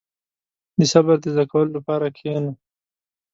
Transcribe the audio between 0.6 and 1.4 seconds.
•د صبر د